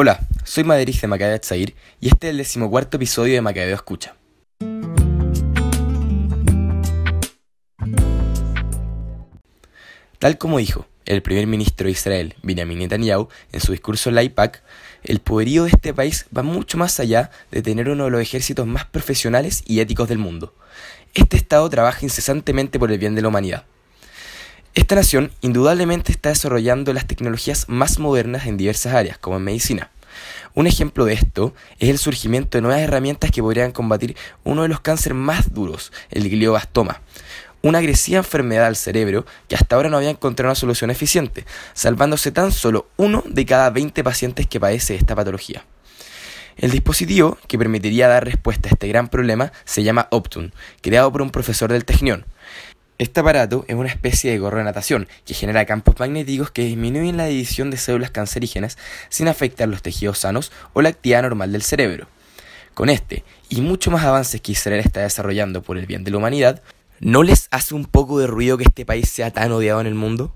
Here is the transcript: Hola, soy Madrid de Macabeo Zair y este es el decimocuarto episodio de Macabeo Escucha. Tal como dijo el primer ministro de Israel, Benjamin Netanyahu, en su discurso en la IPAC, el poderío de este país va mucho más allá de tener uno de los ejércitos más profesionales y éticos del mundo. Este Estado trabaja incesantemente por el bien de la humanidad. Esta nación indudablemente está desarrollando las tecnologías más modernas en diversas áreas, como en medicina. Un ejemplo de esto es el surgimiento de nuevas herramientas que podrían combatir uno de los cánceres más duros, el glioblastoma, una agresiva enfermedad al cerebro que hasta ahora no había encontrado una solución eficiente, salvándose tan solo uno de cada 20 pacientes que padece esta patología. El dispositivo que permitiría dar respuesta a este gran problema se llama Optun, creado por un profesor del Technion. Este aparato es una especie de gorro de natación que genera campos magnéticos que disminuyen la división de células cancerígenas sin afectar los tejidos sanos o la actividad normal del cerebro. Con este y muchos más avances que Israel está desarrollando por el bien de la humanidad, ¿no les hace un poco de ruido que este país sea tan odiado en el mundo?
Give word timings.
Hola, 0.00 0.20
soy 0.44 0.62
Madrid 0.62 0.94
de 0.94 1.08
Macabeo 1.08 1.40
Zair 1.42 1.74
y 2.00 2.06
este 2.06 2.28
es 2.28 2.30
el 2.30 2.38
decimocuarto 2.38 2.98
episodio 2.98 3.34
de 3.34 3.40
Macabeo 3.40 3.74
Escucha. 3.74 4.14
Tal 10.20 10.38
como 10.38 10.58
dijo 10.58 10.86
el 11.04 11.20
primer 11.20 11.48
ministro 11.48 11.86
de 11.86 11.90
Israel, 11.90 12.36
Benjamin 12.44 12.78
Netanyahu, 12.78 13.26
en 13.50 13.60
su 13.60 13.72
discurso 13.72 14.10
en 14.10 14.14
la 14.14 14.22
IPAC, 14.22 14.62
el 15.02 15.18
poderío 15.18 15.64
de 15.64 15.70
este 15.70 15.92
país 15.92 16.26
va 16.36 16.44
mucho 16.44 16.78
más 16.78 17.00
allá 17.00 17.32
de 17.50 17.62
tener 17.62 17.88
uno 17.88 18.04
de 18.04 18.10
los 18.12 18.20
ejércitos 18.20 18.68
más 18.68 18.84
profesionales 18.84 19.64
y 19.66 19.80
éticos 19.80 20.08
del 20.08 20.18
mundo. 20.18 20.54
Este 21.12 21.36
Estado 21.36 21.68
trabaja 21.68 22.04
incesantemente 22.04 22.78
por 22.78 22.92
el 22.92 22.98
bien 22.98 23.16
de 23.16 23.22
la 23.22 23.28
humanidad. 23.30 23.64
Esta 24.74 24.94
nación 24.94 25.32
indudablemente 25.40 26.12
está 26.12 26.28
desarrollando 26.28 26.92
las 26.92 27.06
tecnologías 27.06 27.68
más 27.68 27.98
modernas 27.98 28.46
en 28.46 28.56
diversas 28.56 28.94
áreas, 28.94 29.18
como 29.18 29.36
en 29.36 29.44
medicina. 29.44 29.90
Un 30.54 30.66
ejemplo 30.66 31.04
de 31.04 31.14
esto 31.14 31.54
es 31.78 31.88
el 31.88 31.98
surgimiento 31.98 32.58
de 32.58 32.62
nuevas 32.62 32.80
herramientas 32.80 33.30
que 33.30 33.42
podrían 33.42 33.72
combatir 33.72 34.16
uno 34.44 34.62
de 34.62 34.68
los 34.68 34.80
cánceres 34.80 35.16
más 35.16 35.52
duros, 35.52 35.92
el 36.10 36.28
glioblastoma, 36.28 37.00
una 37.62 37.78
agresiva 37.78 38.18
enfermedad 38.18 38.66
al 38.66 38.76
cerebro 38.76 39.26
que 39.48 39.56
hasta 39.56 39.76
ahora 39.76 39.88
no 39.88 39.96
había 39.96 40.10
encontrado 40.10 40.50
una 40.50 40.54
solución 40.54 40.90
eficiente, 40.90 41.44
salvándose 41.74 42.30
tan 42.30 42.52
solo 42.52 42.88
uno 42.96 43.22
de 43.26 43.46
cada 43.46 43.70
20 43.70 44.02
pacientes 44.04 44.46
que 44.46 44.60
padece 44.60 44.94
esta 44.94 45.14
patología. 45.14 45.64
El 46.56 46.72
dispositivo 46.72 47.38
que 47.46 47.56
permitiría 47.56 48.08
dar 48.08 48.24
respuesta 48.24 48.68
a 48.68 48.72
este 48.72 48.88
gran 48.88 49.08
problema 49.08 49.52
se 49.64 49.84
llama 49.84 50.08
Optun, 50.10 50.52
creado 50.82 51.12
por 51.12 51.22
un 51.22 51.30
profesor 51.30 51.70
del 51.70 51.84
Technion. 51.84 52.26
Este 52.98 53.20
aparato 53.20 53.64
es 53.68 53.76
una 53.76 53.88
especie 53.88 54.32
de 54.32 54.40
gorro 54.40 54.58
de 54.58 54.64
natación 54.64 55.06
que 55.24 55.32
genera 55.32 55.64
campos 55.66 55.94
magnéticos 56.00 56.50
que 56.50 56.64
disminuyen 56.64 57.16
la 57.16 57.26
división 57.26 57.70
de 57.70 57.76
células 57.76 58.10
cancerígenas 58.10 58.76
sin 59.08 59.28
afectar 59.28 59.68
los 59.68 59.82
tejidos 59.82 60.18
sanos 60.18 60.50
o 60.72 60.82
la 60.82 60.88
actividad 60.88 61.22
normal 61.22 61.52
del 61.52 61.62
cerebro. 61.62 62.08
Con 62.74 62.88
este 62.88 63.22
y 63.48 63.60
muchos 63.60 63.92
más 63.92 64.04
avances 64.04 64.40
que 64.40 64.50
Israel 64.50 64.80
está 64.80 65.02
desarrollando 65.02 65.62
por 65.62 65.78
el 65.78 65.86
bien 65.86 66.02
de 66.02 66.10
la 66.10 66.16
humanidad, 66.16 66.60
¿no 66.98 67.22
les 67.22 67.46
hace 67.52 67.76
un 67.76 67.84
poco 67.84 68.18
de 68.18 68.26
ruido 68.26 68.58
que 68.58 68.64
este 68.64 68.84
país 68.84 69.08
sea 69.08 69.30
tan 69.30 69.52
odiado 69.52 69.80
en 69.80 69.86
el 69.86 69.94
mundo? 69.94 70.34